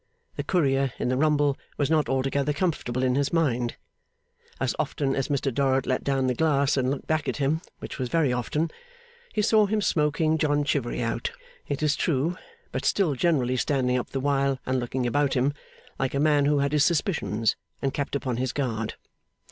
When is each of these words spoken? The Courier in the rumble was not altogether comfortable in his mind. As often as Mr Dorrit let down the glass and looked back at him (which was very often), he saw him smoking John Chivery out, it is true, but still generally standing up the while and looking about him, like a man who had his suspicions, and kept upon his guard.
The 0.35 0.43
Courier 0.43 0.93
in 0.97 1.09
the 1.09 1.15
rumble 1.15 1.59
was 1.77 1.91
not 1.91 2.09
altogether 2.09 2.53
comfortable 2.53 3.03
in 3.03 3.13
his 3.13 3.31
mind. 3.31 3.75
As 4.59 4.73
often 4.79 5.15
as 5.15 5.27
Mr 5.27 5.53
Dorrit 5.53 5.85
let 5.85 6.03
down 6.03 6.25
the 6.25 6.33
glass 6.33 6.75
and 6.75 6.89
looked 6.89 7.05
back 7.05 7.29
at 7.29 7.37
him 7.37 7.61
(which 7.77 7.99
was 7.99 8.09
very 8.09 8.33
often), 8.33 8.71
he 9.31 9.43
saw 9.43 9.67
him 9.67 9.79
smoking 9.79 10.39
John 10.39 10.63
Chivery 10.63 11.03
out, 11.03 11.29
it 11.67 11.83
is 11.83 11.95
true, 11.95 12.35
but 12.71 12.83
still 12.83 13.13
generally 13.13 13.57
standing 13.57 13.95
up 13.99 14.09
the 14.09 14.19
while 14.19 14.57
and 14.65 14.79
looking 14.79 15.05
about 15.05 15.35
him, 15.35 15.53
like 15.99 16.15
a 16.15 16.19
man 16.19 16.45
who 16.45 16.57
had 16.57 16.71
his 16.71 16.83
suspicions, 16.83 17.55
and 17.79 17.93
kept 17.93 18.15
upon 18.15 18.37
his 18.37 18.53
guard. 18.53 18.95